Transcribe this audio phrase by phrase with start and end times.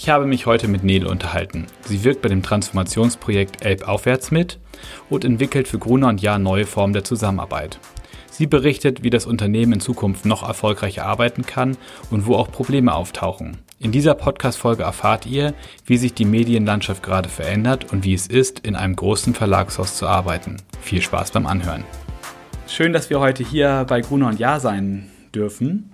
[0.00, 1.66] Ich habe mich heute mit Nele unterhalten.
[1.80, 4.60] Sie wirkt bei dem Transformationsprojekt Elb Aufwärts mit
[5.10, 7.80] und entwickelt für Gruner und Jahr neue Formen der Zusammenarbeit.
[8.30, 11.76] Sie berichtet, wie das Unternehmen in Zukunft noch erfolgreicher arbeiten kann
[12.12, 13.58] und wo auch Probleme auftauchen.
[13.80, 15.52] In dieser Podcast-Folge erfahrt ihr,
[15.84, 20.06] wie sich die Medienlandschaft gerade verändert und wie es ist, in einem großen Verlagshaus zu
[20.06, 20.58] arbeiten.
[20.80, 21.82] Viel Spaß beim Anhören.
[22.68, 25.90] Schön, dass wir heute hier bei Gruner und Jahr sein dürfen.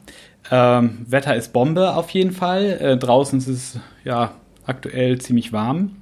[0.50, 2.78] Ähm, Wetter ist Bombe auf jeden Fall.
[2.80, 4.32] Äh, draußen ist es ja
[4.66, 5.96] aktuell ziemlich warm.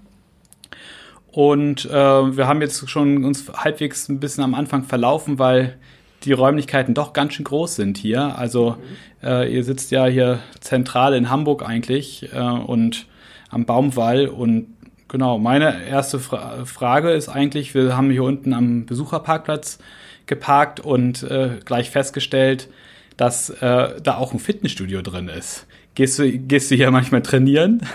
[1.30, 5.78] Und äh, wir haben jetzt schon uns halbwegs ein bisschen am Anfang verlaufen, weil
[6.24, 8.38] die Räumlichkeiten doch ganz schön groß sind hier.
[8.38, 8.76] Also
[9.22, 13.06] äh, ihr sitzt ja hier zentral in Hamburg eigentlich äh, und
[13.50, 14.28] am Baumwall.
[14.28, 14.74] Und
[15.08, 19.78] genau, meine erste Fra Frage ist eigentlich, wir haben hier unten am Besucherparkplatz
[20.26, 22.68] geparkt und äh, gleich festgestellt,
[23.16, 25.66] dass äh, da auch ein Fitnessstudio drin ist.
[25.94, 27.86] Gehst du, gehst du hier manchmal trainieren?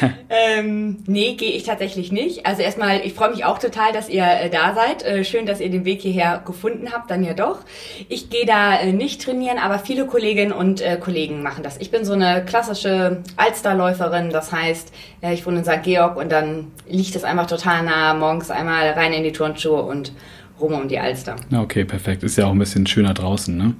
[0.30, 2.44] ähm, nee, gehe ich tatsächlich nicht.
[2.44, 5.04] Also erstmal, ich freue mich auch total, dass ihr äh, da seid.
[5.04, 7.60] Äh, schön, dass ihr den Weg hierher gefunden habt, dann ja doch.
[8.08, 11.76] Ich gehe da äh, nicht trainieren, aber viele Kolleginnen und äh, Kollegen machen das.
[11.78, 14.92] Ich bin so eine klassische Alsterläuferin, das heißt,
[15.32, 15.84] ich wohne in St.
[15.84, 20.12] Georg und dann liegt es einfach total nah, morgens einmal rein in die Turnschuhe und
[20.60, 21.36] rum um die Alster.
[21.54, 22.22] Okay, perfekt.
[22.22, 23.74] Ist ja auch ein bisschen schöner draußen, ne?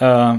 [0.00, 0.34] Äh,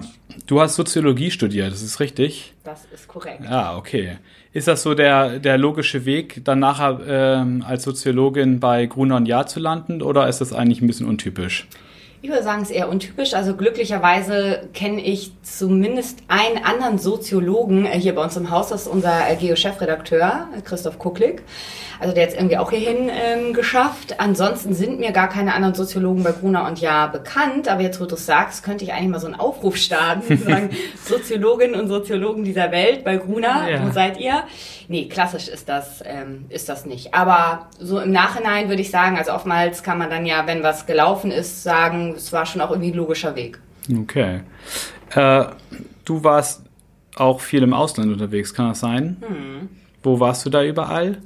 [0.46, 2.54] du hast Soziologie studiert, das ist richtig?
[2.64, 3.44] Das ist korrekt.
[3.44, 4.18] Ja, ah, okay.
[4.54, 9.28] Ist das so der, der logische Weg, dann nachher ähm, als Soziologin bei Gruner und
[9.28, 11.68] Jahr zu landen oder ist das eigentlich ein bisschen untypisch?
[12.28, 13.34] Ich würde sagen, es ist eher untypisch.
[13.36, 18.68] Also glücklicherweise kenne ich zumindest einen anderen Soziologen äh, hier bei uns im Haus.
[18.68, 21.42] Das ist unser äh, Geo-Chefredakteur, Christoph Kucklig.
[22.02, 24.20] Also der hat es irgendwie auch hierhin ähm, geschafft.
[24.20, 27.70] Ansonsten sind mir gar keine anderen Soziologen bei Gruner und Jahr bekannt.
[27.70, 30.38] Aber jetzt, wo du es sagst, könnte ich eigentlich mal so einen Aufruf starten.
[30.38, 30.72] sagen,
[31.06, 33.88] Soziologinnen und Soziologen dieser Welt bei Gruner, ja.
[33.88, 34.44] wo seid ihr?
[34.90, 37.14] Nee, klassisch ist das, ähm, ist das nicht.
[37.14, 40.86] Aber so im Nachhinein würde ich sagen, also oftmals kann man dann ja, wenn was
[40.86, 43.60] gelaufen ist, sagen, es war schon auch irgendwie ein logischer Weg.
[43.94, 44.42] Okay.
[45.14, 45.46] Äh,
[46.06, 46.64] du warst
[47.16, 49.18] auch viel im Ausland unterwegs, kann das sein?
[49.28, 49.70] Hm.
[50.04, 51.18] Wo warst du da überall?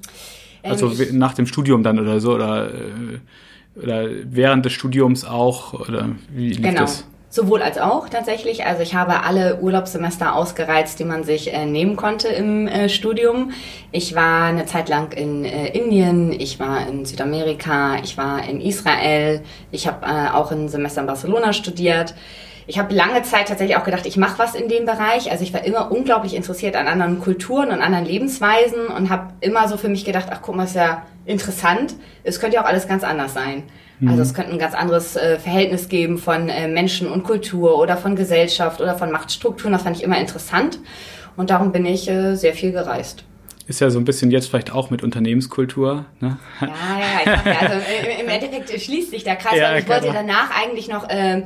[0.63, 5.73] Also ähm, nach dem Studium dann oder so oder, äh, oder während des Studiums auch
[5.73, 6.81] oder wie lief genau.
[6.81, 7.05] das?
[7.33, 8.65] Sowohl als auch tatsächlich.
[8.65, 13.53] Also ich habe alle Urlaubssemester ausgereizt, die man sich äh, nehmen konnte im äh, Studium.
[13.93, 18.59] Ich war eine Zeit lang in äh, Indien, ich war in Südamerika, ich war in
[18.59, 22.15] Israel, ich habe äh, auch ein Semester in Barcelona studiert.
[22.71, 25.29] Ich habe lange Zeit tatsächlich auch gedacht, ich mache was in dem Bereich.
[25.29, 29.67] Also ich war immer unglaublich interessiert an anderen Kulturen und anderen Lebensweisen und habe immer
[29.67, 31.95] so für mich gedacht, ach guck mal, ist ja interessant.
[32.23, 33.63] Es könnte ja auch alles ganz anders sein.
[33.99, 34.07] Mhm.
[34.07, 37.97] Also es könnte ein ganz anderes äh, Verhältnis geben von äh, Menschen und Kultur oder
[37.97, 39.73] von Gesellschaft oder von Machtstrukturen.
[39.73, 40.79] Das fand ich immer interessant
[41.35, 43.25] und darum bin ich äh, sehr viel gereist
[43.71, 46.05] ist ja so ein bisschen jetzt vielleicht auch mit Unternehmenskultur.
[46.19, 46.37] Ne?
[46.59, 47.75] Ja, ja, ich dachte, also
[48.21, 51.43] im Endeffekt schließt sich der Kreis, ja, weil ich wollte danach eigentlich noch äh,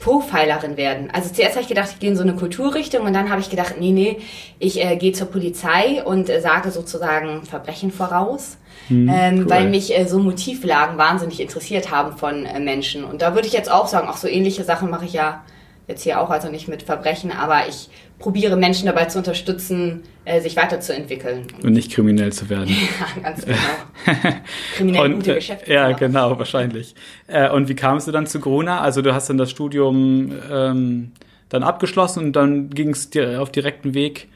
[0.00, 1.10] Profilerin werden.
[1.12, 3.50] Also zuerst habe ich gedacht, ich gehe in so eine Kulturrichtung und dann habe ich
[3.50, 4.18] gedacht, nee, nee,
[4.58, 8.58] ich äh, gehe zur Polizei und äh, sage sozusagen Verbrechen voraus.
[8.88, 9.50] Hm, ähm, cool.
[9.50, 13.04] Weil mich äh, so Motivlagen wahnsinnig interessiert haben von äh, Menschen.
[13.04, 15.42] Und da würde ich jetzt auch sagen, auch so ähnliche Sachen mache ich ja
[15.88, 17.88] jetzt hier auch, also nicht mit Verbrechen, aber ich
[18.18, 21.46] probiere Menschen dabei zu unterstützen, äh, sich weiterzuentwickeln.
[21.62, 22.68] Und nicht kriminell zu werden.
[23.16, 24.34] ja, ganz genau.
[24.76, 25.72] kriminell und, gute Geschäfte.
[25.72, 26.94] Ja, genau, wahrscheinlich.
[27.26, 28.80] Äh, und wie kamst du dann zu Corona?
[28.80, 31.12] Also du hast dann das Studium ähm,
[31.48, 34.28] dann abgeschlossen und dann ging es dir auf direkten Weg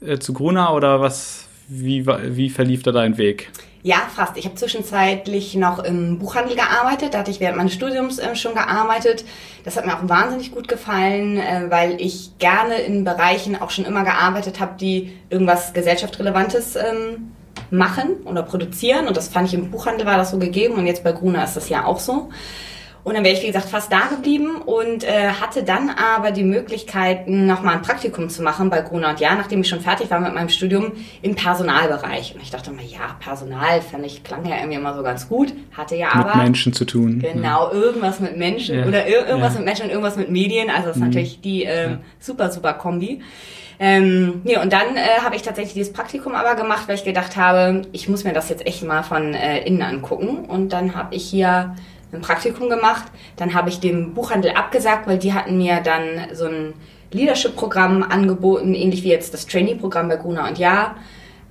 [0.00, 1.48] äh, zu Gruna oder was?
[1.66, 3.50] Wie, wie verlief da dein Weg?
[3.86, 4.38] Ja, fast.
[4.38, 7.12] Ich habe zwischenzeitlich noch im Buchhandel gearbeitet.
[7.12, 9.26] Da hatte ich während meines Studiums äh, schon gearbeitet.
[9.62, 13.84] Das hat mir auch wahnsinnig gut gefallen, äh, weil ich gerne in Bereichen auch schon
[13.84, 17.32] immer gearbeitet habe, die irgendwas gesellschaftsrelevantes ähm,
[17.70, 19.06] machen oder produzieren.
[19.06, 21.54] Und das fand ich im Buchhandel war das so gegeben und jetzt bei Gruner ist
[21.54, 22.30] das ja auch so.
[23.04, 26.42] Und dann wäre ich, wie gesagt, fast da geblieben und äh, hatte dann aber die
[26.42, 30.20] Möglichkeit, nochmal ein Praktikum zu machen bei Gruner und Ja, nachdem ich schon fertig war
[30.20, 32.34] mit meinem Studium im Personalbereich.
[32.34, 35.52] Und ich dachte mir, ja, Personal fand ich, klang ja irgendwie immer so ganz gut,
[35.76, 36.34] hatte ja aber...
[36.36, 37.18] Mit Menschen zu tun.
[37.20, 37.72] Genau, ja.
[37.72, 38.86] irgendwas mit Menschen ja.
[38.86, 39.58] oder ir irgendwas ja.
[39.58, 40.70] mit Menschen und irgendwas mit Medien.
[40.70, 41.08] Also das ist mhm.
[41.08, 43.20] natürlich die ähm, super, super Kombi.
[43.78, 47.36] Ähm, ja, und dann äh, habe ich tatsächlich dieses Praktikum aber gemacht, weil ich gedacht
[47.36, 50.46] habe, ich muss mir das jetzt echt mal von äh, innen angucken.
[50.46, 51.74] Und dann habe ich hier
[52.14, 53.04] ein Praktikum gemacht.
[53.36, 56.02] Dann habe ich dem Buchhandel abgesagt, weil die hatten mir dann
[56.32, 56.74] so ein
[57.12, 60.96] Leadership-Programm angeboten, ähnlich wie jetzt das Trainee-Programm bei Gruner und Ja.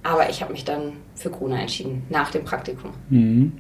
[0.06, 2.92] Aber ich habe mich dann für Gruner entschieden, nach dem Praktikum.
[3.10, 3.54] Mhm.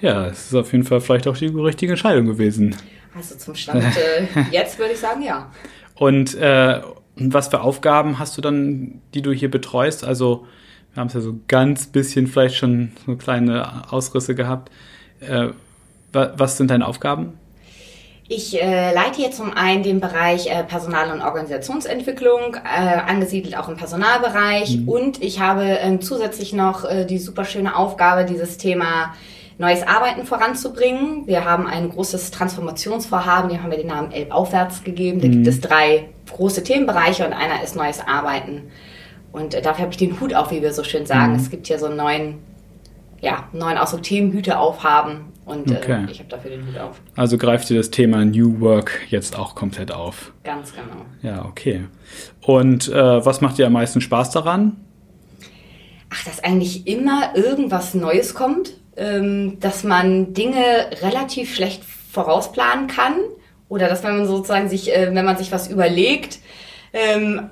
[0.00, 2.74] Ja, es ist auf jeden Fall vielleicht auch die richtige Entscheidung gewesen.
[3.16, 5.50] Also zum Stand äh, jetzt würde ich sagen, ja.
[5.94, 6.80] Und äh,
[7.16, 10.04] was für Aufgaben hast du dann, die du hier betreust?
[10.04, 10.46] Also
[10.92, 14.70] Wir haben es ja so ganz bisschen vielleicht schon so kleine Ausrisse gehabt.
[15.20, 15.48] Äh,
[16.12, 17.38] was sind deine Aufgaben?
[18.28, 23.68] Ich äh, leite hier zum einen den Bereich äh, Personal- und Organisationsentwicklung, äh, angesiedelt auch
[23.68, 24.78] im Personalbereich.
[24.78, 24.88] Mhm.
[24.88, 29.14] Und ich habe ähm, zusätzlich noch äh, die super schöne Aufgabe, dieses Thema
[29.58, 31.28] neues Arbeiten voranzubringen.
[31.28, 35.20] Wir haben ein großes Transformationsvorhaben, dem haben wir den Namen Elb aufwärts gegeben.
[35.20, 35.32] Da mhm.
[35.32, 38.64] gibt es drei große Themenbereiche und einer ist neues Arbeiten.
[39.30, 41.34] Und äh, dafür habe ich den Hut auf, wie wir so schön sagen.
[41.34, 41.38] Mhm.
[41.38, 42.38] Es gibt hier so einen neuen,
[43.20, 46.04] ja, neuen Ausdruck Themenhüte aufhaben und äh, okay.
[46.06, 47.00] äh, ich habe dafür den Hut auf.
[47.14, 50.32] Also greift ihr das Thema New Work jetzt auch komplett auf?
[50.42, 51.06] Ganz genau.
[51.22, 51.84] Ja, okay.
[52.42, 54.76] Und äh, was macht dir am meisten Spaß daran?
[56.10, 63.14] Ach, dass eigentlich immer irgendwas Neues kommt, ähm, dass man Dinge relativ schlecht vorausplanen kann
[63.68, 66.40] oder dass man sozusagen sich, äh, wenn man sich was überlegt,
[66.92, 67.50] ähm,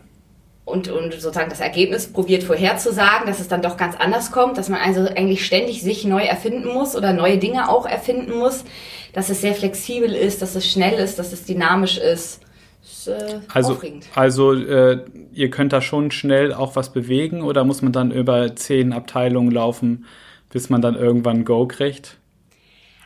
[0.65, 4.69] und, und sozusagen das Ergebnis probiert vorherzusagen, dass es dann doch ganz anders kommt, dass
[4.69, 8.65] man also eigentlich ständig sich neu erfinden muss oder neue Dinge auch erfinden muss,
[9.13, 12.41] dass es sehr flexibel ist, dass es schnell ist, dass es dynamisch ist.
[12.83, 14.07] ist äh, also, aufregend.
[14.15, 18.57] also äh, ihr könnt da schon schnell auch was bewegen oder muss man dann über
[18.57, 20.07] zehn Abteilungen laufen,
[20.51, 22.17] bis man dann irgendwann Go kriegt?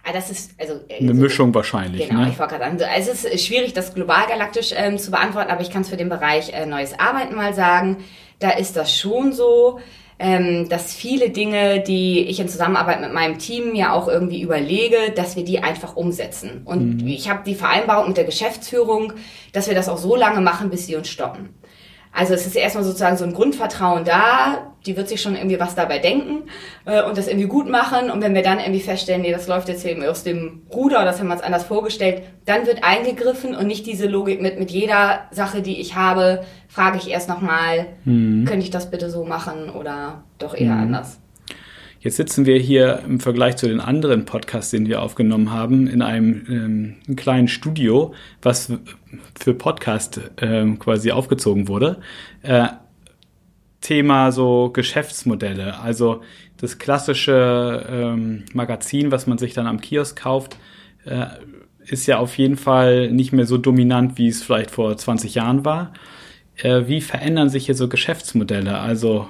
[0.09, 2.09] Ah, das ist also eine also, Mischung wahrscheinlich.
[2.09, 2.31] Genau, ne?
[2.31, 5.61] ich wollte gerade sagen, also es ist schwierig, das global galaktisch ähm, zu beantworten, aber
[5.61, 7.99] ich kann es für den Bereich äh, neues Arbeiten mal sagen.
[8.39, 9.81] Da ist das schon so,
[10.19, 15.13] ähm, dass viele Dinge, die ich in Zusammenarbeit mit meinem Team ja auch irgendwie überlege,
[15.15, 16.63] dass wir die einfach umsetzen.
[16.65, 17.09] Und mhm.
[17.09, 19.13] ich habe die Vereinbarung mit der Geschäftsführung,
[19.53, 21.51] dass wir das auch so lange machen, bis sie uns stoppen.
[22.19, 25.77] Also es ist erstmal sozusagen so ein Grundvertrauen da, die wird sich schon irgendwie was
[25.77, 26.49] dabei denken
[26.85, 28.11] äh, und das irgendwie gut machen.
[28.11, 31.05] Und wenn wir dann irgendwie feststellen, nee, das läuft jetzt eben aus dem Ruder oder
[31.05, 34.73] das haben wir uns anders vorgestellt, dann wird eingegriffen und nicht diese Logik mit, mit
[34.73, 38.45] jeder Sache, die ich habe, frage ich erst nochmal, mhm.
[38.47, 40.83] könnte ich das bitte so machen oder doch eher mhm.
[40.83, 41.21] anders.
[42.09, 46.01] Jetzt sitzen wir hier im Vergleich zu den anderen Podcasts, den wir aufgenommen haben, in
[46.01, 48.73] einem ähm, kleinen Studio, was
[49.39, 51.99] für Podcast ähm, quasi aufgezogen wurde.
[52.41, 52.69] Äh,
[53.83, 56.23] Thema so Geschäftsmodelle, also
[56.57, 60.57] das klassische ähm, Magazin, was man sich dann am Kiosk kauft,
[61.05, 61.27] äh,
[61.85, 65.67] ist ja auf jeden Fall nicht mehr so dominant, wie es vielleicht vor 20 Jahren
[65.67, 65.93] war.
[66.57, 68.79] Äh, wie verändern sich hier so Geschäftsmodelle?
[68.79, 69.29] Also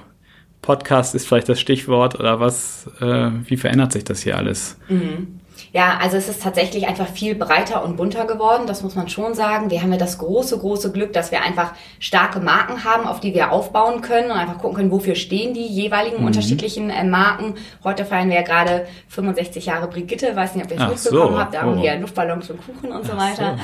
[0.61, 4.77] Podcast ist vielleicht das Stichwort oder was, äh, wie verändert sich das hier alles?
[4.89, 5.39] Mhm.
[5.71, 9.33] Ja, also es ist tatsächlich einfach viel breiter und bunter geworden, das muss man schon
[9.33, 9.69] sagen.
[9.69, 13.33] Wir haben ja das große, große Glück, dass wir einfach starke Marken haben, auf die
[13.33, 16.27] wir aufbauen können und einfach gucken können, wofür stehen die jeweiligen mhm.
[16.27, 17.55] unterschiedlichen äh, Marken.
[17.83, 21.39] Heute feiern wir ja gerade 65 Jahre Brigitte, weiß nicht, ob ihr es mitbekommen so.
[21.39, 21.61] habt, da oh.
[21.61, 23.57] haben wir Luftballons und Kuchen und Ach so weiter.
[23.57, 23.63] So.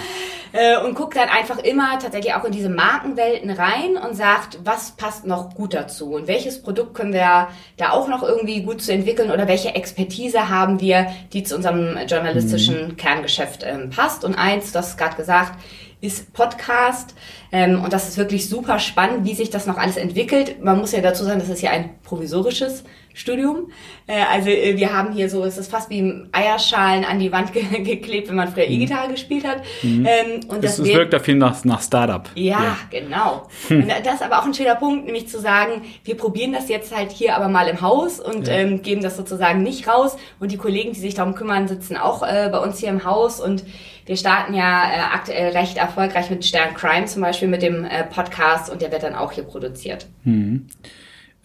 [0.55, 4.91] Äh, und guckt dann einfach immer tatsächlich auch in diese Markenwelten rein und sagt, was
[4.91, 8.93] passt noch gut dazu und welches Produkt können wir da auch noch irgendwie gut zu
[8.93, 12.97] entwickeln oder welche Expertise haben wir, die zu unserem journalistischen mhm.
[12.97, 14.23] Kerngeschäft ähm, passt.
[14.23, 15.59] Und eins, du hast gerade gesagt,
[16.01, 17.15] ist Podcast.
[17.51, 20.63] Ähm, und das ist wirklich super spannend, wie sich das noch alles entwickelt.
[20.63, 22.83] Man muss ja dazu sagen, das ist ja ein provisorisches
[23.15, 23.71] Studium.
[24.07, 27.53] Äh, also äh, wir haben hier so, es ist fast wie Eierschalen an die Wand
[27.53, 28.73] ge geklebt, wenn man früher mhm.
[28.73, 29.63] E-Gitarre gespielt hat.
[29.81, 30.05] Mhm.
[30.05, 32.29] Ähm, und das, das wirkt da viel nach, nach Startup.
[32.35, 32.77] Ja, ja.
[32.91, 33.47] genau.
[33.69, 33.83] Hm.
[33.83, 36.95] Und das ist aber auch ein schöner Punkt, nämlich zu sagen, wir probieren das jetzt
[36.95, 38.53] halt hier aber mal im Haus und ja.
[38.53, 40.17] ähm, geben das sozusagen nicht raus.
[40.39, 43.39] Und die Kollegen, die sich darum kümmern, sitzen auch äh, bei uns hier im Haus
[43.39, 43.63] und
[44.05, 48.03] wir starten ja äh, aktuell recht erfolgreich mit Stern Crime zum Beispiel mit dem äh,
[48.03, 50.07] Podcast und der wird dann auch hier produziert.
[50.23, 50.67] Mhm.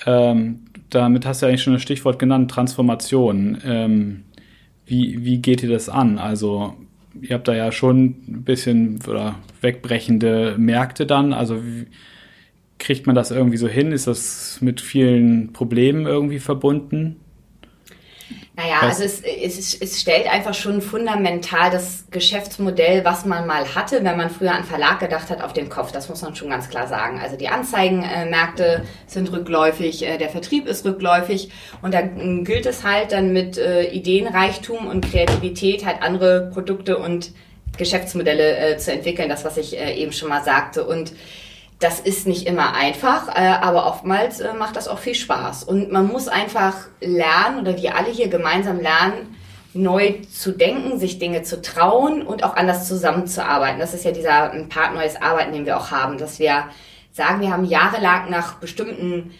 [0.06, 3.58] Ähm, damit hast du eigentlich schon das Stichwort genannt, Transformation.
[3.64, 4.24] Ähm,
[4.86, 6.18] wie, wie geht ihr das an?
[6.18, 6.74] Also
[7.20, 11.32] ihr habt da ja schon ein bisschen oder wegbrechende Märkte dann.
[11.32, 11.86] Also wie,
[12.80, 13.92] kriegt man das irgendwie so hin?
[13.92, 17.16] Ist das mit vielen Problemen irgendwie verbunden?
[18.56, 24.02] Naja, also es, es, es stellt einfach schon fundamental das Geschäftsmodell, was man mal hatte,
[24.04, 25.92] wenn man früher an Verlag gedacht hat, auf den Kopf.
[25.92, 27.20] Das muss man schon ganz klar sagen.
[27.20, 32.84] Also die Anzeigenmärkte sind rückläufig, äh, der Vertrieb ist rückläufig und da ähm, gilt es
[32.84, 37.32] halt dann mit äh, Ideenreichtum und Kreativität halt andere Produkte und
[37.78, 40.84] Geschäftsmodelle äh, zu entwickeln, das was ich eben schon mal sagte.
[40.84, 41.12] Und
[41.80, 45.64] das ist nicht immer einfach, äh, aber oftmals äh, macht das auch viel Spaß.
[45.64, 49.36] Und man muss einfach lernen, oder wir alle hier gemeinsam lernen,
[49.72, 53.80] neu zu denken, sich Dinge zu trauen und auch anders zusammenzuarbeiten.
[53.80, 56.64] Das ist ja dieser Part neues Arbeiten, den wir auch haben, dass wir
[57.12, 59.32] sagen, wir haben jahrelang nach bestimmten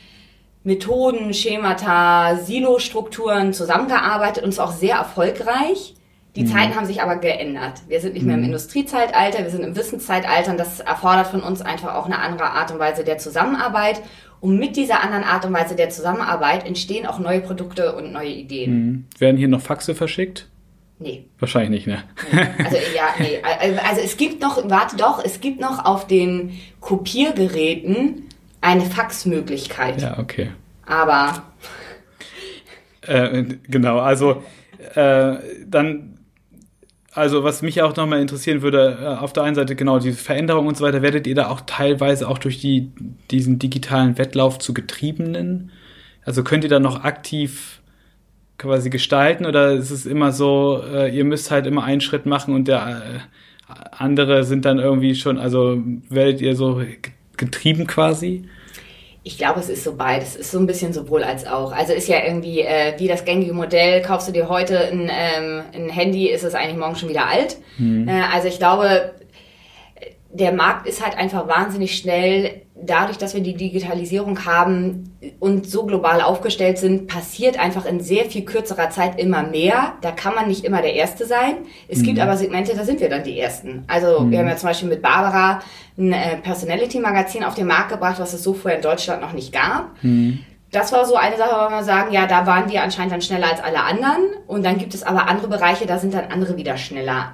[0.63, 5.95] Methoden, Schemata, Silo-Strukturen zusammengearbeitet und es auch sehr erfolgreich.
[6.41, 6.53] Die mhm.
[6.53, 7.83] Zeiten haben sich aber geändert.
[7.87, 8.47] Wir sind nicht mehr im mhm.
[8.47, 12.73] Industriezeitalter, wir sind im Wissenszeitalter und das erfordert von uns einfach auch eine andere Art
[12.73, 14.01] und Weise der Zusammenarbeit.
[14.41, 18.31] Und mit dieser anderen Art und Weise der Zusammenarbeit entstehen auch neue Produkte und neue
[18.31, 18.73] Ideen.
[18.73, 19.05] Mhm.
[19.19, 20.49] Werden hier noch Faxe verschickt?
[20.99, 21.27] Nee.
[21.39, 22.05] Wahrscheinlich nicht, ne?
[22.59, 23.41] Also ja, nee.
[23.87, 28.29] Also es gibt noch, warte doch, es gibt noch auf den Kopiergeräten
[28.63, 30.01] eine Faxmöglichkeit.
[30.01, 30.53] Ja, okay.
[30.87, 31.43] Aber.
[33.03, 34.43] Äh, genau, also
[34.95, 35.35] äh,
[35.67, 36.19] dann,
[37.13, 40.67] also was mich auch nochmal interessieren würde, äh, auf der einen Seite genau diese Veränderung
[40.67, 42.93] und so weiter, werdet ihr da auch teilweise auch durch die,
[43.31, 45.73] diesen digitalen Wettlauf zu Getriebenen?
[46.25, 47.81] Also könnt ihr da noch aktiv
[48.59, 52.55] quasi gestalten oder ist es immer so, äh, ihr müsst halt immer einen Schritt machen
[52.55, 56.83] und der äh, andere sind dann irgendwie schon, also werdet ihr so
[57.37, 58.45] getrieben quasi?
[59.23, 60.31] Ich glaube, es ist so beides.
[60.31, 61.73] Es ist so ein bisschen sowohl als auch.
[61.73, 65.63] Also ist ja irgendwie äh, wie das gängige Modell, kaufst du dir heute ein, ähm,
[65.75, 67.59] ein Handy, ist es eigentlich morgen schon wieder alt.
[67.77, 68.09] Mhm.
[68.09, 69.13] Äh, also ich glaube,
[70.33, 72.63] der Markt ist halt einfach wahnsinnig schnell.
[72.83, 78.25] Dadurch, dass wir die Digitalisierung haben und so global aufgestellt sind, passiert einfach in sehr
[78.25, 79.95] viel kürzerer Zeit immer mehr.
[80.01, 81.59] Da kann man nicht immer der Erste sein.
[81.89, 82.05] Es mhm.
[82.05, 83.85] gibt aber Segmente, da sind wir dann die Ersten.
[83.87, 84.31] Also mhm.
[84.31, 85.61] wir haben ja zum Beispiel mit Barbara
[85.99, 89.53] ein äh, Personality-Magazin auf den Markt gebracht, was es so vorher in Deutschland noch nicht
[89.53, 89.91] gab.
[90.03, 90.41] Mhm.
[90.73, 93.49] Das war so eine Sache, wo wir sagen, ja, da waren wir anscheinend dann schneller
[93.51, 94.23] als alle anderen.
[94.47, 97.33] Und dann gibt es aber andere Bereiche, da sind dann andere wieder schneller.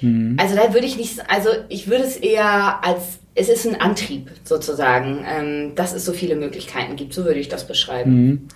[0.00, 0.36] Mhm.
[0.38, 4.30] Also da würde ich nicht, also ich würde es eher als, es ist ein Antrieb
[4.44, 7.14] sozusagen, ähm, dass es so viele Möglichkeiten gibt.
[7.14, 8.48] So würde ich das beschreiben.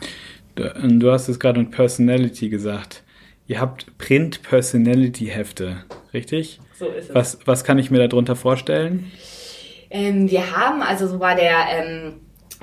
[0.57, 0.99] Mhm.
[0.99, 3.05] Du, hast es gerade mit Personality gesagt.
[3.47, 6.61] Ihr habt Print-Personality-Hefte, richtig?
[6.79, 7.15] So ist es.
[7.15, 9.11] Was, was kann ich mir darunter vorstellen?
[9.91, 12.15] Ähm, wir haben, also so war der ähm,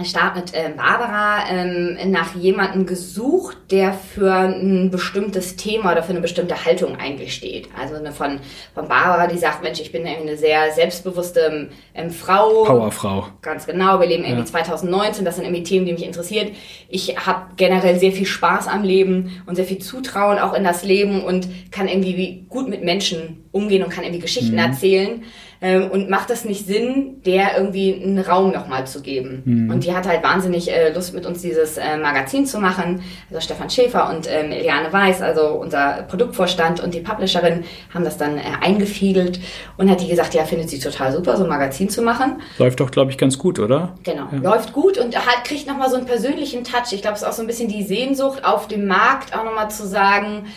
[0.04, 6.10] Start mit äh, Barbara ähm, nach jemandem gesucht, der für ein bestimmtes Thema oder für
[6.10, 7.70] eine bestimmte Haltung eigentlich steht.
[7.80, 8.40] Also eine von,
[8.74, 12.66] von Barbara, die sagt, Mensch, ich bin irgendwie eine sehr selbstbewusste ähm, Frau.
[12.66, 13.28] Powerfrau.
[13.42, 14.46] Ganz genau, wir leben irgendwie ja.
[14.46, 16.52] 2019, das sind irgendwie Themen, die mich interessiert.
[16.90, 20.84] Ich habe generell sehr viel Spaß am Leben und sehr viel Zutrauen auch in das
[20.84, 24.60] Leben und kann irgendwie gut mit Menschen umgehen und kann irgendwie Geschichten mhm.
[24.60, 25.24] erzählen.
[25.62, 29.42] Ähm, und macht das nicht Sinn, der irgendwie einen Raum nochmal zu geben?
[29.46, 29.72] Mhm.
[29.72, 33.02] Und die hat halt wahnsinnig äh, Lust, mit uns dieses äh, Magazin zu machen.
[33.30, 38.18] Also Stefan Schäfer und ähm, Eliane Weiß, also unser Produktvorstand und die Publisherin, haben das
[38.18, 39.40] dann äh, eingefiedelt
[39.78, 42.42] und hat die gesagt, ja, findet sie total super, so ein Magazin zu machen.
[42.58, 43.96] Läuft doch, glaube ich, ganz gut, oder?
[44.04, 44.38] Genau, ja.
[44.40, 46.92] läuft gut und halt kriegt nochmal so einen persönlichen Touch.
[46.92, 49.72] Ich glaube, es ist auch so ein bisschen die Sehnsucht auf dem Markt, auch nochmal
[49.72, 50.48] zu sagen,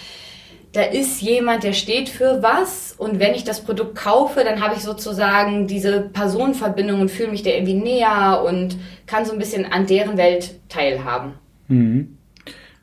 [0.78, 4.76] da ist jemand, der steht für was und wenn ich das Produkt kaufe, dann habe
[4.76, 9.64] ich sozusagen diese Personenverbindung und fühle mich der irgendwie näher und kann so ein bisschen
[9.64, 11.32] an deren Welt teilhaben.
[11.66, 12.16] Mhm.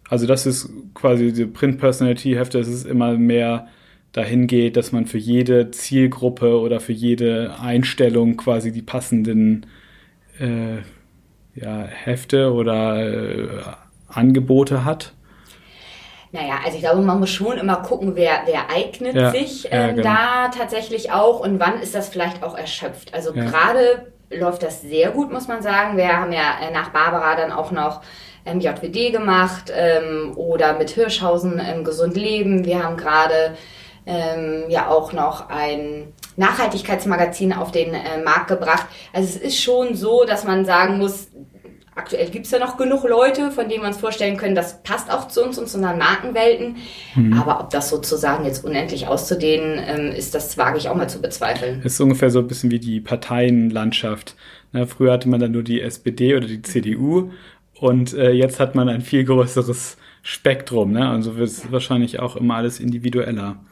[0.09, 3.69] Also das ist quasi die Print-Personality-Hefte, es ist immer mehr
[4.11, 9.67] dahin geht, dass man für jede Zielgruppe oder für jede Einstellung quasi die passenden
[10.37, 10.79] äh,
[11.57, 13.47] ja, Hefte oder äh,
[14.09, 15.13] Angebote hat.
[16.35, 19.77] Naja, also ich glaube, man muss schon immer gucken, wer, wer eignet ja, sich äh,
[19.77, 20.03] ja, genau.
[20.03, 23.13] da tatsächlich auch und wann ist das vielleicht auch erschöpft.
[23.13, 23.45] Also ja.
[23.45, 25.95] gerade läuft das sehr gut, muss man sagen.
[25.95, 28.01] Wir haben ja äh, nach Barbara dann auch noch
[28.45, 32.65] ähm, JWD gemacht ähm, oder mit Hirschhausen ähm, Gesund Leben.
[32.65, 33.55] Wir haben gerade
[34.05, 38.87] ähm, ja auch noch ein Nachhaltigkeitsmagazin auf den äh, Markt gebracht.
[39.13, 41.29] Also es ist schon so, dass man sagen muss,
[41.97, 45.09] Aktuell gibt es ja noch genug Leute, von denen wir uns vorstellen können, das passt
[45.09, 46.75] auch zu uns und zu unseren Markenwelten.
[47.15, 47.33] Mhm.
[47.33, 51.21] Aber ob das sozusagen jetzt unendlich auszudehnen ähm, ist, das wage ich auch mal zu
[51.21, 51.79] bezweifeln.
[51.83, 54.35] Das ist ungefähr so ein bisschen wie die Parteienlandschaft.
[54.73, 57.31] Ne, früher hatte man dann nur die SPD oder die CDU
[57.79, 60.91] und äh, jetzt hat man ein viel größeres Spektrum.
[60.91, 61.09] Ne?
[61.09, 63.63] Also wird es wahrscheinlich auch immer alles individueller.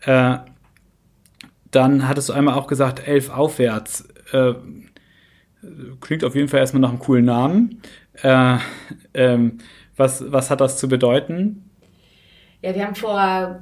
[0.00, 0.38] Äh,
[1.70, 4.08] dann hattest du einmal auch gesagt, elf aufwärts.
[4.32, 4.54] Äh,
[6.00, 7.82] klingt auf jeden Fall erstmal nach einem coolen Namen.
[8.22, 8.58] Äh,
[9.14, 9.58] ähm,
[9.96, 11.70] was, was hat das zu bedeuten?
[12.62, 13.60] Ja, wir haben vor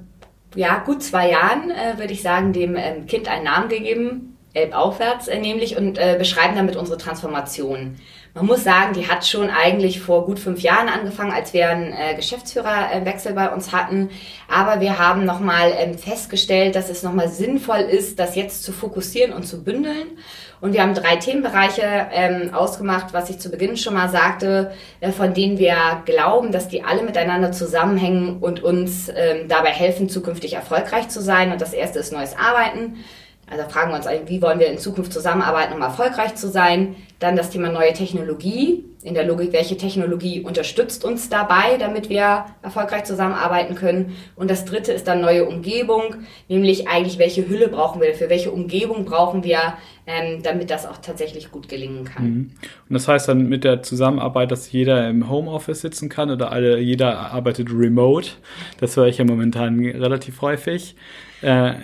[0.54, 4.74] ja, gut zwei Jahren, äh, würde ich sagen, dem ähm, Kind einen Namen gegeben, Elb
[4.74, 7.96] aufwärts äh, nämlich, und äh, beschreiben damit unsere Transformation.
[8.34, 11.92] Man muss sagen, die hat schon eigentlich vor gut fünf Jahren angefangen, als wir einen
[11.92, 14.10] äh, Geschäftsführerwechsel bei uns hatten.
[14.48, 19.32] Aber wir haben nochmal ähm, festgestellt, dass es nochmal sinnvoll ist, das jetzt zu fokussieren
[19.32, 20.18] und zu bündeln.
[20.60, 25.12] Und wir haben drei Themenbereiche ähm, ausgemacht, was ich zu Beginn schon mal sagte, äh,
[25.12, 30.54] von denen wir glauben, dass die alle miteinander zusammenhängen und uns ähm, dabei helfen, zukünftig
[30.54, 31.52] erfolgreich zu sein.
[31.52, 33.04] Und das erste ist neues Arbeiten.
[33.48, 36.96] Also fragen wir uns, wie wollen wir in Zukunft zusammenarbeiten, um erfolgreich zu sein.
[37.20, 38.84] Dann das Thema neue Technologie.
[39.04, 44.16] In der Logik, welche Technologie unterstützt uns dabei, damit wir erfolgreich zusammenarbeiten können.
[44.34, 46.16] Und das dritte ist dann neue Umgebung,
[46.48, 49.74] nämlich eigentlich, welche Hülle brauchen wir, für welche Umgebung brauchen wir,
[50.08, 52.24] ähm, damit das auch tatsächlich gut gelingen kann.
[52.24, 52.50] Mhm.
[52.88, 56.80] Und das heißt dann mit der Zusammenarbeit, dass jeder im Homeoffice sitzen kann oder alle,
[56.80, 58.30] jeder arbeitet remote.
[58.80, 60.96] Das höre ich ja momentan relativ häufig.
[61.42, 61.74] Äh,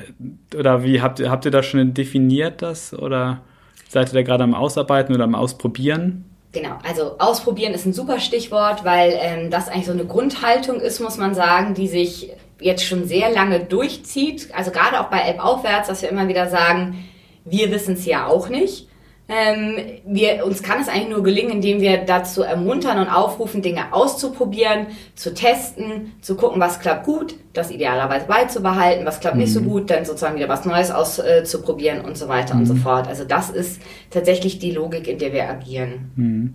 [0.57, 2.95] oder wie habt ihr, habt ihr das schon definiert, das?
[2.95, 3.43] Oder
[3.89, 6.25] seid ihr da gerade am Ausarbeiten oder am Ausprobieren?
[6.53, 11.01] Genau, also ausprobieren ist ein super Stichwort, weil ähm, das eigentlich so eine Grundhaltung ist,
[11.01, 12.31] muss man sagen, die sich
[12.61, 14.49] jetzt schon sehr lange durchzieht.
[14.55, 17.05] Also gerade auch bei App aufwärts, dass wir immer wieder sagen,
[17.45, 18.87] wir wissen es ja auch nicht.
[19.35, 23.95] Ähm, wir, uns kann es eigentlich nur gelingen, indem wir dazu ermuntern und aufrufen, Dinge
[23.95, 29.43] auszuprobieren, zu testen, zu gucken, was klappt gut, das idealerweise beizubehalten, was klappt mhm.
[29.43, 29.69] nicht so mhm.
[29.69, 32.61] gut, dann sozusagen wieder was Neues auszuprobieren äh, und so weiter mhm.
[32.61, 32.79] und so mhm.
[32.81, 33.09] fort.
[33.09, 36.11] Also das ist tatsächlich die Logik, in der wir agieren.
[36.17, 36.55] Mhm.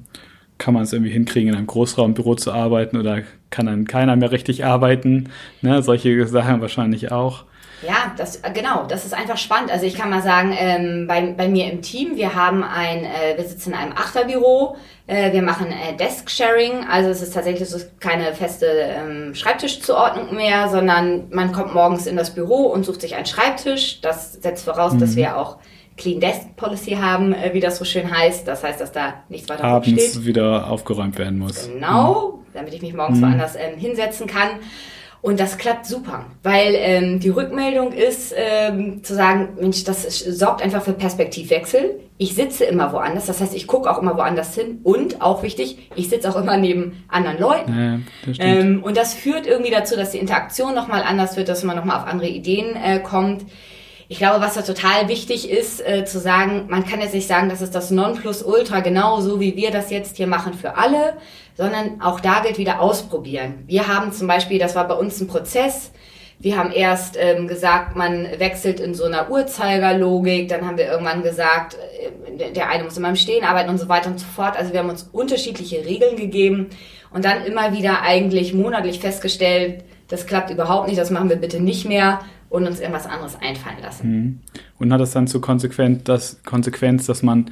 [0.59, 4.31] Kann man es irgendwie hinkriegen, in einem Großraumbüro zu arbeiten oder kann dann keiner mehr
[4.31, 5.29] richtig arbeiten?
[5.61, 5.81] Ne?
[5.81, 7.45] Solche Sachen wahrscheinlich auch.
[7.81, 9.71] Ja, das äh, genau, das ist einfach spannend.
[9.71, 13.37] Also ich kann mal sagen, ähm, bei, bei mir im Team, wir haben ein, äh,
[13.37, 17.77] wir sitzen in einem Achterbüro, äh, wir machen äh, Desk-Sharing, also es ist tatsächlich so
[17.99, 23.15] keine feste ähm, Schreibtischzuordnung mehr, sondern man kommt morgens in das Büro und sucht sich
[23.15, 24.01] einen Schreibtisch.
[24.01, 24.99] Das setzt voraus, mhm.
[24.99, 25.57] dass wir auch
[25.97, 28.47] Clean Desk Policy haben, äh, wie das so schön heißt.
[28.47, 30.25] Das heißt, dass da nichts weiter Abends steht.
[30.25, 31.69] wieder aufgeräumt werden muss.
[31.71, 32.45] Genau, mhm.
[32.53, 33.23] damit ich mich morgens mhm.
[33.23, 34.49] woanders ähm, hinsetzen kann.
[35.21, 40.61] Und das klappt super, weil ähm, die Rückmeldung ist ähm, zu sagen, Mensch, das sorgt
[40.61, 41.99] einfach für Perspektivwechsel.
[42.19, 45.89] Ich sitze immer woanders, das heißt, ich gucke auch immer woanders hin und auch wichtig,
[45.95, 47.77] ich sitze auch immer neben anderen Leuten.
[47.77, 51.63] Ja, das ähm, und das führt irgendwie dazu, dass die Interaktion nochmal anders wird, dass
[51.63, 53.45] man nochmal auf andere Ideen äh, kommt.
[54.09, 57.49] Ich glaube, was da total wichtig ist, äh, zu sagen, man kann jetzt nicht sagen,
[57.49, 61.17] das ist das Nonplusultra, genau so wie wir das jetzt hier machen für alle,
[61.57, 63.63] sondern auch da gilt wieder ausprobieren.
[63.67, 65.91] Wir haben zum Beispiel, das war bei uns ein Prozess,
[66.39, 71.23] wir haben erst ähm, gesagt, man wechselt in so einer Uhrzeigerlogik, dann haben wir irgendwann
[71.23, 74.55] gesagt, äh, der eine muss immer im Stehen arbeiten und so weiter und so fort.
[74.55, 76.69] Also wir haben uns unterschiedliche Regeln gegeben
[77.11, 81.59] und dann immer wieder eigentlich monatlich festgestellt, das klappt überhaupt nicht, das machen wir bitte
[81.59, 84.11] nicht mehr und uns irgendwas anderes einfallen lassen.
[84.11, 84.39] Mhm.
[84.79, 87.51] Und hat das dann zur Konsequenz, das Konsequenz, dass man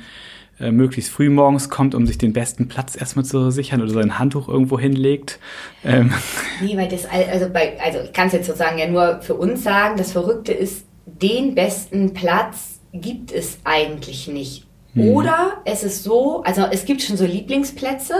[0.60, 4.19] äh, möglichst früh morgens kommt, um sich den besten Platz erstmal zu sichern oder sein
[4.19, 5.39] Handtuch irgendwo hinlegt.
[5.84, 6.13] Ähm.
[6.62, 9.62] Nee, weil das, also bei, also ich kann es jetzt sozusagen ja nur für uns
[9.62, 14.65] sagen, das Verrückte ist, den besten Platz gibt es eigentlich nicht.
[14.93, 15.10] Hm.
[15.10, 18.13] Oder es ist so, also es gibt schon so Lieblingsplätze,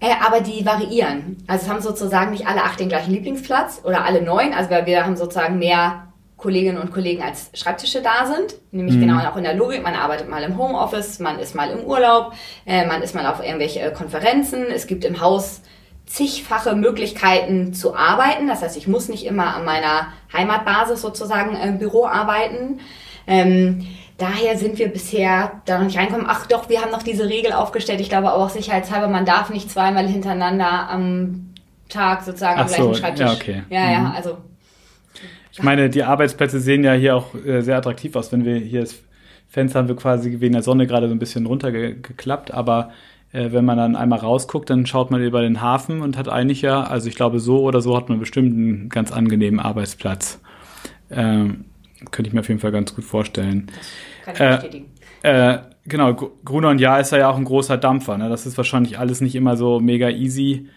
[0.00, 1.42] äh, aber die variieren.
[1.46, 4.52] Also es haben sozusagen nicht alle acht den gleichen Lieblingsplatz oder alle neun.
[4.52, 6.06] Also wir haben sozusagen mehr
[6.36, 9.00] Kolleginnen und Kollegen als Schreibtische da sind, nämlich mhm.
[9.00, 9.82] genau auch in der Logik.
[9.82, 12.34] Man arbeitet mal im Homeoffice, man ist mal im Urlaub,
[12.66, 14.66] äh, man ist mal auf irgendwelche äh, Konferenzen.
[14.66, 15.62] Es gibt im Haus
[16.04, 18.48] zigfache Möglichkeiten zu arbeiten.
[18.48, 22.80] Das heißt, ich muss nicht immer an meiner Heimatbasis sozusagen im Büro arbeiten.
[23.26, 23.86] Ähm,
[24.18, 26.26] daher sind wir bisher da noch nicht reinkommen.
[26.28, 28.00] Ach doch, wir haben noch diese Regel aufgestellt.
[28.00, 31.54] Ich glaube auch sicherheitshalber, man darf nicht zweimal hintereinander am
[31.88, 33.26] Tag sozusagen Ach am gleichen so, Schreibtisch.
[33.26, 33.62] Ja, okay.
[33.70, 34.12] Ja, ja, mhm.
[34.16, 34.38] also
[35.52, 38.30] ich meine, die Arbeitsplätze sehen ja hier auch äh, sehr attraktiv aus.
[38.30, 38.94] Wenn wir hier das
[39.48, 42.90] Fenster haben wir quasi wegen der Sonne gerade so ein bisschen runtergeklappt, aber
[43.32, 46.60] äh, wenn man dann einmal rausguckt, dann schaut man über den Hafen und hat eigentlich
[46.60, 50.40] ja, also ich glaube, so oder so hat man bestimmt einen ganz angenehmen Arbeitsplatz.
[51.10, 51.64] Ähm,
[52.10, 53.70] könnte ich mir auf jeden Fall ganz gut vorstellen.
[54.24, 54.90] Das kann ich bestätigen.
[55.22, 58.18] Äh, genau, Gruner und Ja ist ja auch ein großer Dampfer.
[58.18, 58.28] Ne?
[58.28, 60.68] Das ist wahrscheinlich alles nicht immer so mega easy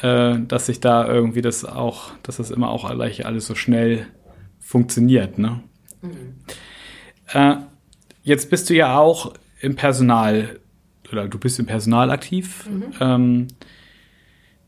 [0.00, 4.06] äh, dass sich da irgendwie das auch, dass das immer auch gleich alles so schnell
[4.58, 5.38] funktioniert.
[5.38, 5.60] Ne?
[6.00, 6.34] Mhm.
[7.32, 7.56] Äh,
[8.22, 10.60] jetzt bist du ja auch im Personal
[11.10, 12.66] oder du bist im Personal aktiv.
[12.70, 12.84] Mhm.
[13.00, 13.48] Ähm,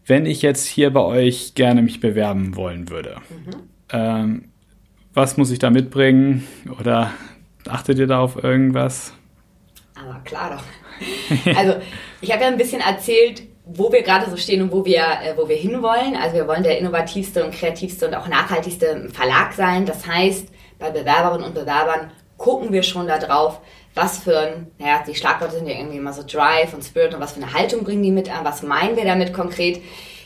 [0.06, 3.54] wenn ich jetzt hier bei euch gerne mich bewerben wollen würde, mhm.
[3.90, 4.44] ähm,
[5.14, 6.46] was muss ich da mitbringen
[6.80, 7.12] oder
[7.68, 9.12] achtet ihr da auf irgendwas?
[9.94, 10.64] Aber klar doch.
[11.56, 11.76] Also
[12.20, 15.36] ich habe ja ein bisschen erzählt, wo wir gerade so stehen und wo wir, äh,
[15.36, 16.16] wo wir hinwollen.
[16.16, 19.86] Also wir wollen der innovativste und kreativste und auch nachhaltigste Verlag sein.
[19.86, 20.48] Das heißt,
[20.78, 23.60] bei Bewerberinnen und Bewerbern gucken wir schon darauf,
[23.94, 27.20] was für ein, naja, die Schlagworte sind ja irgendwie immer so Drive und Spirit und
[27.20, 29.80] was für eine Haltung bringen die mit an, was meinen wir damit konkret.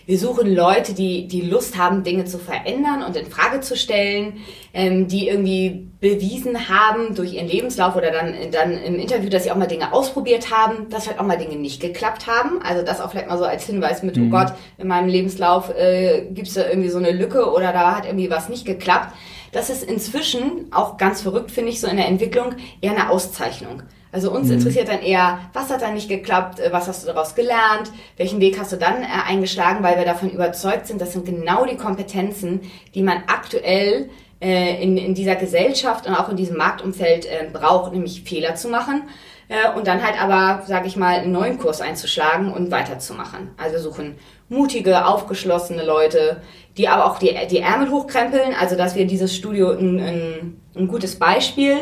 [0.08, 4.38] Wir suchen Leute, die, die Lust haben, Dinge zu verändern und in Frage zu stellen,
[4.72, 9.50] ähm, die irgendwie bewiesen haben durch ihren Lebenslauf oder dann, dann im Interview, dass sie
[9.50, 12.62] auch mal Dinge ausprobiert haben, dass vielleicht auch mal Dinge nicht geklappt haben.
[12.62, 14.28] Also das auch vielleicht mal so als Hinweis mit, oh mhm.
[14.28, 17.94] oh Gott, in meinem Lebenslauf äh, gibt es da irgendwie so eine Lücke oder da
[17.94, 19.12] hat irgendwie was nicht geklappt.
[19.52, 23.82] das ist inzwischen auch ganz verrückt, finde ich, so in der Entwicklung eher eine Auszeichnung.
[24.12, 24.54] Also uns mhm.
[24.54, 28.40] interessiert dann eher, was hat da nicht geklappt, äh, was hast du daraus gelernt, welchen
[28.40, 31.76] Weg hast du dann äh, eingeschlagen, weil wir davon überzeugt sind, das sind genau die
[31.76, 32.60] Kompetenzen,
[32.94, 34.08] die man aktuell
[34.40, 38.68] äh, in, in dieser Gesellschaft und auch in diesem Marktumfeld äh, braucht, nämlich Fehler zu
[38.68, 39.02] machen
[39.48, 43.50] äh, und dann halt aber, sage ich mal, einen neuen Kurs einzuschlagen und weiterzumachen.
[43.56, 44.14] Also wir suchen
[44.48, 46.40] mutige, aufgeschlossene Leute,
[46.76, 50.88] die aber auch die, die Ärmel hochkrempeln, also dass wir dieses Studio ein, ein, ein
[50.88, 51.76] gutes Beispiel.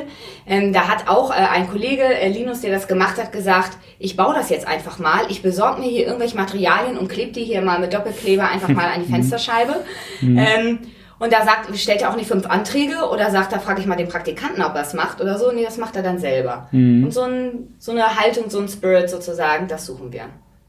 [0.47, 4.17] Ähm, da hat auch äh, ein Kollege, äh, Linus, der das gemacht hat, gesagt, ich
[4.17, 7.63] baue das jetzt einfach mal, ich besorge mir hier irgendwelche Materialien und klebe die hier
[7.63, 9.85] mal mit Doppelkleber einfach mal an die Fensterscheibe.
[10.21, 10.39] Mhm.
[10.39, 10.79] Ähm,
[11.19, 13.97] und da sagt, stellt er auch nicht fünf Anträge oder sagt, da frage ich mal
[13.97, 15.51] den Praktikanten, ob er es macht oder so.
[15.51, 16.69] Nee, das macht er dann selber.
[16.73, 17.05] Mhm.
[17.05, 20.25] Und so, ein, so eine Haltung, so ein Spirit sozusagen, das suchen wir.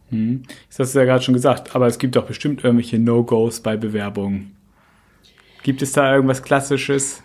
[0.09, 0.43] Mhm.
[0.69, 3.75] Das hast du ja gerade schon gesagt, aber es gibt doch bestimmt irgendwelche No-Gos bei
[3.75, 4.55] Bewerbungen.
[5.63, 7.21] Gibt es da irgendwas Klassisches?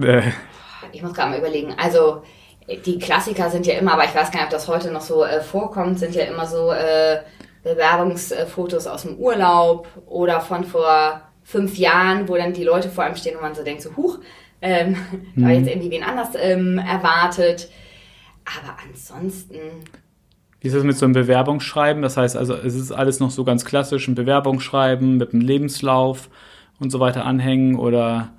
[0.00, 0.22] Äh.
[0.92, 1.74] Ich muss gerade mal überlegen.
[1.76, 2.22] Also,
[2.84, 5.24] die Klassiker sind ja immer, aber ich weiß gar nicht, ob das heute noch so
[5.24, 7.20] äh, vorkommt, sind ja immer so äh,
[7.62, 13.16] Bewerbungsfotos aus dem Urlaub oder von vor fünf Jahren, wo dann die Leute vor einem
[13.16, 14.18] stehen und man so denkt, so, huch,
[14.60, 14.96] ähm,
[15.34, 15.44] mhm.
[15.44, 17.70] da jetzt irgendwie wen anders ähm, erwartet.
[18.44, 19.56] Aber ansonsten.
[20.60, 22.02] Wie ist das mit so einem Bewerbungsschreiben?
[22.02, 26.28] Das heißt also, es ist alles noch so ganz klassisch, ein Bewerbungsschreiben mit einem Lebenslauf
[26.80, 28.32] und so weiter anhängen oder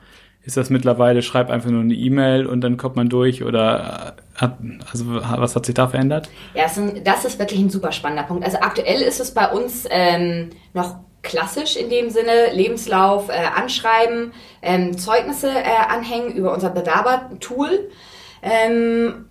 [0.50, 4.48] ist das mittlerweile, schreib einfach nur eine E-Mail und dann kommt man durch oder äh,
[4.92, 6.28] also was hat sich da verändert?
[6.56, 6.66] Ja,
[7.04, 8.44] das ist wirklich ein super spannender Punkt.
[8.44, 14.34] Also aktuell ist es bei uns ähm, noch klassisch in dem Sinne, Lebenslauf äh, anschreiben,
[14.64, 17.92] ähm, Zeugnisse äh, anhängen über unser Bewerbertool.
[18.42, 19.26] Ähm,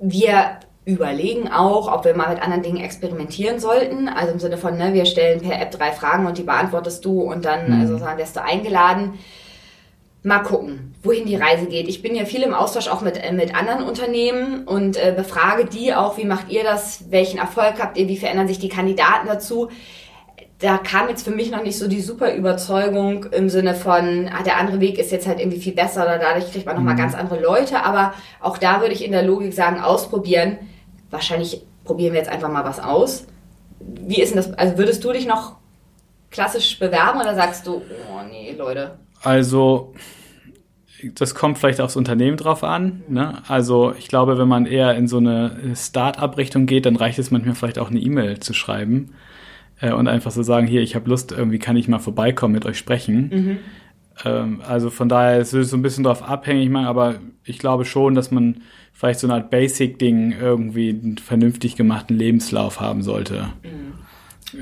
[0.00, 4.08] wir überlegen auch, ob wir mal mit anderen Dingen experimentieren sollten.
[4.08, 7.20] Also im Sinne von, ne, wir stellen per App drei Fragen und die beantwortest du
[7.20, 7.80] und dann mhm.
[7.80, 9.18] also sagen, wirst du eingeladen
[10.24, 11.86] mal gucken, wohin die Reise geht.
[11.86, 15.66] Ich bin ja viel im Austausch auch mit, äh, mit anderen Unternehmen und äh, befrage
[15.66, 19.28] die auch, wie macht ihr das, welchen Erfolg habt ihr, wie verändern sich die Kandidaten
[19.28, 19.68] dazu.
[20.60, 24.42] Da kam jetzt für mich noch nicht so die super Überzeugung im Sinne von, ah,
[24.42, 26.98] der andere Weg ist jetzt halt irgendwie viel besser oder dadurch kriegt man nochmal mhm.
[26.98, 27.84] ganz andere Leute.
[27.84, 30.56] Aber auch da würde ich in der Logik sagen, ausprobieren.
[31.10, 33.26] Wahrscheinlich probieren wir jetzt einfach mal was aus.
[33.78, 34.54] Wie ist denn das?
[34.54, 35.56] Also würdest du dich noch
[36.30, 39.94] klassisch bewerben oder sagst du, oh nee, Leute, also,
[41.14, 43.02] das kommt vielleicht aufs Unternehmen drauf an.
[43.08, 43.42] Ne?
[43.48, 47.54] Also, ich glaube, wenn man eher in so eine Start-up-Richtung geht, dann reicht es manchmal
[47.54, 49.14] vielleicht auch eine E-Mail zu schreiben
[49.80, 52.66] äh, und einfach so sagen: Hier, ich habe Lust, irgendwie kann ich mal vorbeikommen, mit
[52.66, 53.30] euch sprechen.
[53.32, 53.58] Mhm.
[54.24, 57.84] Ähm, also, von daher ist es so ein bisschen darauf abhängig, man, aber ich glaube
[57.84, 58.60] schon, dass man
[58.92, 63.48] vielleicht so eine Art Basic-Ding irgendwie einen vernünftig gemachten Lebenslauf haben sollte.
[63.62, 63.94] Mhm.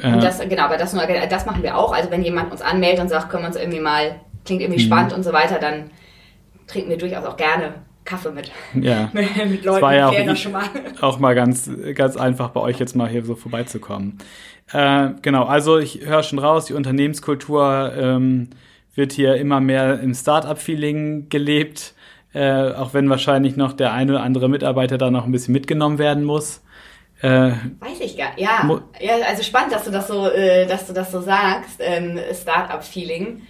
[0.00, 0.96] Äh, das, genau, aber das,
[1.28, 1.92] das machen wir auch.
[1.92, 4.86] Also wenn jemand uns anmeldet und sagt, können wir uns irgendwie mal klingt irgendwie mhm.
[4.86, 5.90] spannend und so weiter, dann
[6.66, 7.74] trinken wir durchaus auch gerne
[8.04, 8.50] Kaffee mit.
[8.80, 9.10] Ja.
[9.12, 10.64] mit Leuten, war ja auch, das schon mal.
[11.00, 14.18] auch mal ganz, ganz einfach bei euch jetzt mal hier so vorbeizukommen.
[14.72, 18.50] Äh, genau, also ich höre schon raus, die Unternehmenskultur ähm,
[18.94, 21.94] wird hier immer mehr im Startup-Feeling gelebt,
[22.34, 25.98] äh, auch wenn wahrscheinlich noch der eine oder andere Mitarbeiter da noch ein bisschen mitgenommen
[25.98, 26.62] werden muss.
[27.20, 28.68] Äh, Weiß ich gar ja.
[29.00, 33.42] ja, also spannend, dass du das so, äh, dass du das so sagst, ähm, Startup-Feeling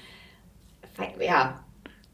[1.21, 1.61] ja.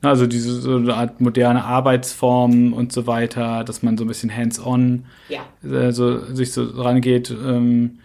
[0.01, 4.35] Also diese so eine Art moderne Arbeitsform und so weiter, dass man so ein bisschen
[4.35, 5.41] hands-on ja.
[5.69, 7.31] äh, so, sich so rangeht.
[7.31, 7.99] Ähm,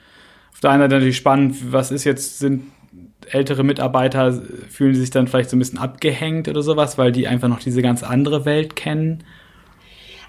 [0.51, 2.63] auf der einen Seite natürlich spannend, was ist jetzt, sind
[3.29, 7.47] ältere Mitarbeiter, fühlen sich dann vielleicht so ein bisschen abgehängt oder sowas, weil die einfach
[7.47, 9.23] noch diese ganz andere Welt kennen.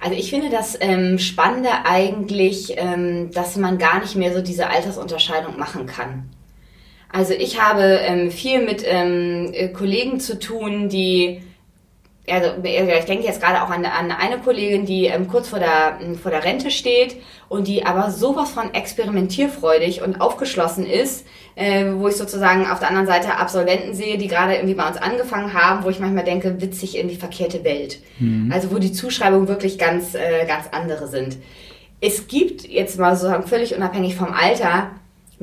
[0.00, 4.68] Also ich finde das ähm, Spannende eigentlich, ähm, dass man gar nicht mehr so diese
[4.68, 6.28] Altersunterscheidung machen kann.
[7.14, 11.42] Also ich habe ähm, viel mit ähm, äh, Kollegen zu tun, die
[12.28, 15.98] also ich denke jetzt gerade auch an, an eine Kollegin, die ähm, kurz vor der,
[16.00, 17.16] ähm, vor der Rente steht
[17.48, 22.88] und die aber sowas von experimentierfreudig und aufgeschlossen ist, äh, wo ich sozusagen auf der
[22.88, 26.62] anderen Seite Absolventen sehe, die gerade irgendwie bei uns angefangen haben, wo ich manchmal denke,
[26.62, 28.00] witzig in die verkehrte Welt.
[28.18, 28.50] Mhm.
[28.52, 31.36] Also wo die Zuschreibungen wirklich ganz, äh, ganz andere sind.
[32.00, 34.90] Es gibt jetzt mal sozusagen völlig unabhängig vom Alter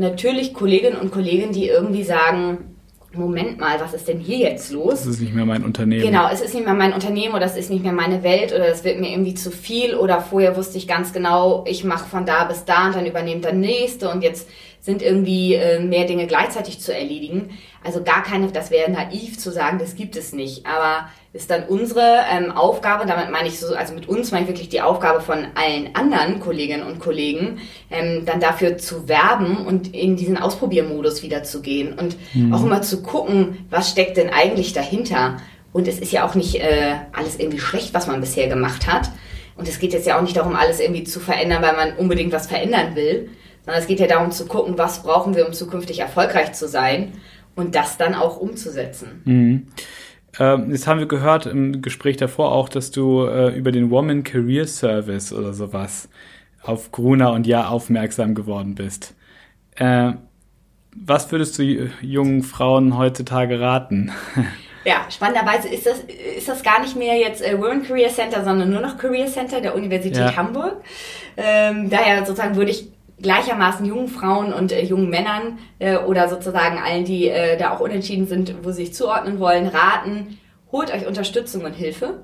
[0.02, 2.76] natürlich Kolleginnen und Kollegen, die irgendwie sagen,
[3.14, 5.00] Moment mal, was ist denn hier jetzt los?
[5.00, 6.02] Das ist nicht mehr mein Unternehmen.
[6.02, 8.68] Genau, es ist nicht mehr mein Unternehmen oder es ist nicht mehr meine Welt oder
[8.68, 12.26] es wird mir irgendwie zu viel oder vorher wusste ich ganz genau, ich mache von
[12.26, 14.48] da bis da und dann übernehmt der nächste und jetzt
[14.80, 17.50] sind irgendwie äh, mehr Dinge gleichzeitig zu erledigen.
[17.84, 20.66] Also gar keine, das wäre naiv zu sagen, das gibt es nicht.
[20.66, 24.50] Aber ist dann unsere ähm, Aufgabe, damit meine ich so, also mit uns meine ich
[24.50, 29.96] wirklich die Aufgabe von allen anderen Kolleginnen und Kollegen, ähm, dann dafür zu werben und
[29.96, 32.54] in diesen Ausprobiermodus wieder zu gehen und mhm.
[32.54, 35.38] auch immer zu gucken, was steckt denn eigentlich dahinter.
[35.72, 39.10] Und es ist ja auch nicht äh, alles irgendwie schlecht, was man bisher gemacht hat.
[39.56, 42.34] Und es geht jetzt ja auch nicht darum, alles irgendwie zu verändern, weil man unbedingt
[42.34, 43.30] was verändern will,
[43.64, 47.14] sondern es geht ja darum zu gucken, was brauchen wir, um zukünftig erfolgreich zu sein
[47.56, 49.22] und das dann auch umzusetzen.
[49.24, 49.68] Mhm.
[50.40, 54.24] Ähm, jetzt haben wir gehört im Gespräch davor auch, dass du äh, über den Woman
[54.24, 56.10] Career Service oder sowas
[56.64, 59.16] auf Gruner und Ja aufmerksam geworden bist.
[59.76, 60.14] Äh,
[60.96, 61.64] was würdest du
[62.02, 64.12] jungen Frauen heutzutage raten?
[64.84, 66.00] Ja, spannenderweise ist das,
[66.38, 69.62] ist das gar nicht mehr jetzt äh, Women Career Center, sondern nur noch Career Center
[69.62, 70.36] der Universität ja.
[70.36, 70.82] Hamburg.
[71.38, 72.92] Ähm, daher sozusagen würde ich
[73.22, 77.80] gleichermaßen jungen Frauen und äh, jungen Männern äh, oder sozusagen allen, die äh, da auch
[77.80, 80.40] unentschieden sind, wo sie sich zuordnen wollen, raten,
[80.72, 82.24] holt euch Unterstützung und Hilfe.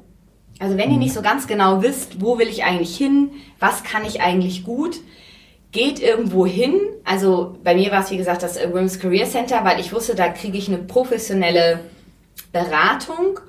[0.60, 4.06] Also wenn ihr nicht so ganz genau wisst, wo will ich eigentlich hin, was kann
[4.06, 4.98] ich eigentlich gut,
[5.72, 6.80] geht irgendwo hin.
[7.04, 10.16] Also bei mir war es wie gesagt das äh, Women's Career Center, weil ich wusste,
[10.16, 11.82] da kriege ich eine professionelle
[12.52, 13.40] Beratung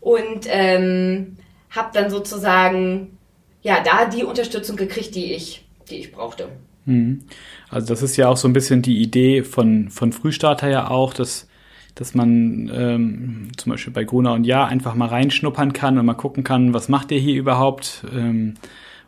[0.00, 1.36] und ähm,
[1.70, 3.18] habe dann sozusagen
[3.62, 6.48] ja da die Unterstützung gekriegt, die ich, die ich brauchte.
[6.86, 7.24] Mhm.
[7.68, 11.12] Also das ist ja auch so ein bisschen die Idee von, von Frühstarter ja auch,
[11.12, 11.48] dass,
[11.94, 16.14] dass man ähm, zum Beispiel bei Gruner und Ja einfach mal reinschnuppern kann und mal
[16.14, 18.04] gucken kann, was macht ihr hier überhaupt?
[18.14, 18.54] Ähm,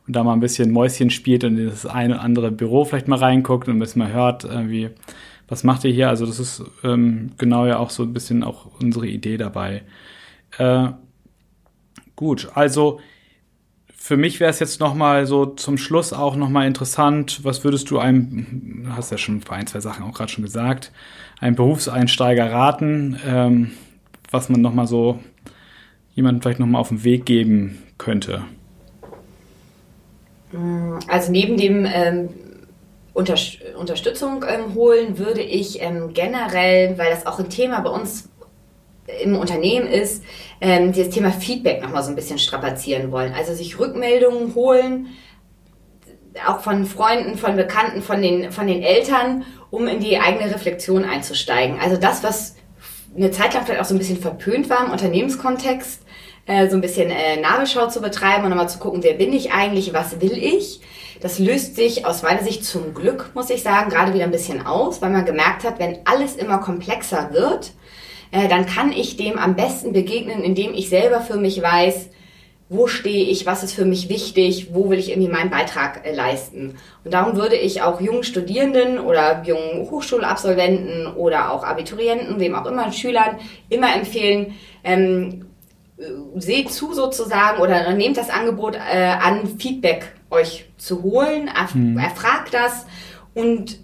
[0.07, 3.09] und da mal ein bisschen Mäuschen spielt und in das eine oder andere Büro vielleicht
[3.09, 4.91] mal reinguckt und ein bisschen mal hört, äh, wie,
[5.49, 6.09] was macht ihr hier?
[6.09, 9.83] Also das ist ähm, genau ja auch so ein bisschen auch unsere Idee dabei.
[10.57, 10.89] Äh,
[12.17, 13.01] gut, also
[14.09, 17.63] für mich wäre es jetzt noch mal so zum Schluss auch noch mal interessant, was
[17.63, 20.93] würdest du einem, du hast ja schon ein, zwei Sachen auch gerade schon gesagt,
[21.41, 23.73] einem Berufseinsteiger raten, ähm,
[24.31, 25.19] was man noch mal so
[26.15, 28.47] jemandem vielleicht noch mal auf den Weg geben könnte?
[31.07, 32.31] Also neben dem ähm,
[33.13, 38.31] Unterstützung ähm, holen würde ich ähm, generell, weil das auch ein Thema bei uns
[39.23, 40.23] im Unternehmen ist,
[40.61, 43.33] ähm, dieses Thema Feedback nochmal so ein bisschen strapazieren wollen.
[43.35, 45.09] Also sich Rückmeldungen holen,
[46.47, 51.05] auch von Freunden, von Bekannten, von den, von den Eltern, um in die eigene Reflexion
[51.05, 51.79] einzusteigen.
[51.81, 52.57] Also das, was
[53.17, 56.03] eine Zeit lang vielleicht auch so ein bisschen verpönt war im Unternehmenskontext,
[56.47, 59.53] äh, so ein bisschen äh, Nabelschau zu betreiben und nochmal zu gucken, wer bin ich
[59.53, 60.81] eigentlich, was will ich.
[61.21, 64.65] Das löst sich aus meiner Sicht zum Glück, muss ich sagen, gerade wieder ein bisschen
[64.65, 67.73] aus, weil man gemerkt hat, wenn alles immer komplexer wird,
[68.31, 72.11] äh, dann kann ich dem am besten begegnen, indem ich selber für mich weiß,
[72.71, 76.15] wo stehe ich, was ist für mich wichtig, wo will ich irgendwie meinen Beitrag äh,
[76.15, 76.77] leisten.
[77.05, 82.67] Und darum würde ich auch jungen Studierenden oder jungen Hochschulabsolventen oder auch Abiturienten, wem auch
[82.67, 83.39] immer, Schülern,
[83.71, 85.47] immer empfehlen, ähm,
[86.37, 91.99] seht zu sozusagen oder nehmt das Angebot äh, an, Feedback euch zu holen, erf mhm.
[91.99, 92.87] erfragt das
[93.35, 93.79] und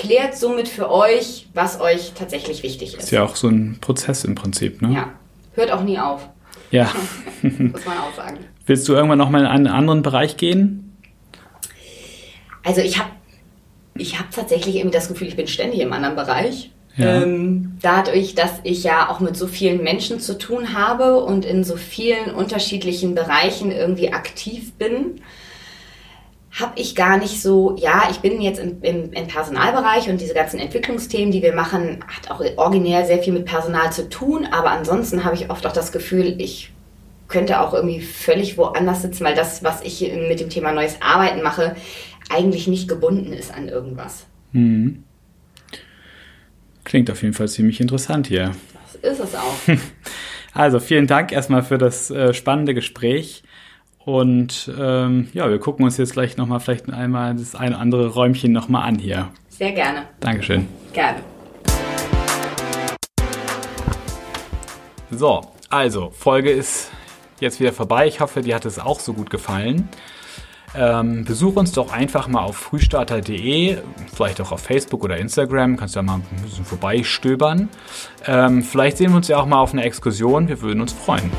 [0.00, 3.04] klärt somit für euch, was euch tatsächlich wichtig ist.
[3.04, 4.94] Ist ja auch so ein Prozess im Prinzip, ne?
[4.94, 5.12] Ja,
[5.54, 6.28] hört auch nie auf.
[6.70, 6.90] Ja.
[7.42, 8.38] Muss man auch sagen.
[8.66, 10.96] Willst du irgendwann noch mal in einen anderen Bereich gehen?
[12.64, 13.10] Also ich habe
[13.94, 16.70] ich hab tatsächlich irgendwie das Gefühl, ich bin ständig im anderen Bereich.
[16.96, 17.22] Ja.
[17.22, 21.62] Ähm, dadurch, dass ich ja auch mit so vielen Menschen zu tun habe und in
[21.62, 25.20] so vielen unterschiedlichen Bereichen irgendwie aktiv bin,
[26.58, 30.34] habe ich gar nicht so, ja, ich bin jetzt im, im, im, Personalbereich und diese
[30.34, 34.72] ganzen Entwicklungsthemen, die wir machen, hat auch originär sehr viel mit Personal zu tun, aber
[34.72, 36.72] ansonsten habe ich oft auch das Gefühl, ich
[37.28, 41.42] könnte auch irgendwie völlig woanders sitzen, weil das, was ich mit dem Thema neues Arbeiten
[41.42, 41.76] mache,
[42.28, 44.26] eigentlich nicht gebunden ist an irgendwas.
[44.50, 45.04] Mhm.
[46.82, 48.52] Klingt auf jeden Fall ziemlich interessant hier.
[49.02, 49.54] Das ist es auch.
[50.52, 53.44] Also vielen Dank erstmal für das äh, spannende Gespräch.
[54.04, 58.08] Und ähm, ja, wir gucken uns jetzt gleich nochmal vielleicht einmal das ein oder andere
[58.08, 59.28] Räumchen nochmal an hier.
[59.48, 60.04] Sehr gerne.
[60.20, 60.66] Dankeschön.
[60.92, 61.20] Gerne.
[65.10, 66.90] So, also, Folge ist
[67.40, 68.06] jetzt wieder vorbei.
[68.06, 69.88] Ich hoffe, dir hat es auch so gut gefallen.
[70.74, 73.78] Ähm, besuch uns doch einfach mal auf frühstarter.de,
[74.14, 77.68] vielleicht auch auf Facebook oder Instagram, kannst ja mal ein bisschen vorbeistöbern.
[78.24, 81.30] Ähm, vielleicht sehen wir uns ja auch mal auf einer Exkursion, wir würden uns freuen.